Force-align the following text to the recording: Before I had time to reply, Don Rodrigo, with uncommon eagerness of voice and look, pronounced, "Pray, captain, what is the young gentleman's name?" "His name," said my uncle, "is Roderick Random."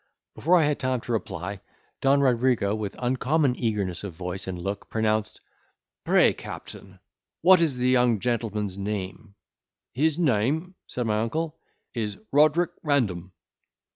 Before 0.33 0.57
I 0.57 0.63
had 0.63 0.79
time 0.79 0.99
to 1.01 1.11
reply, 1.11 1.61
Don 2.01 2.21
Rodrigo, 2.21 2.73
with 2.73 2.95
uncommon 2.97 3.55
eagerness 3.55 4.03
of 4.03 4.13
voice 4.15 4.47
and 4.47 4.57
look, 4.57 4.89
pronounced, 4.89 5.41
"Pray, 6.05 6.33
captain, 6.33 6.99
what 7.43 7.61
is 7.61 7.77
the 7.77 7.89
young 7.89 8.19
gentleman's 8.19 8.79
name?" 8.79 9.35
"His 9.93 10.17
name," 10.17 10.73
said 10.87 11.05
my 11.05 11.21
uncle, 11.21 11.59
"is 11.93 12.17
Roderick 12.31 12.71
Random." 12.81 13.31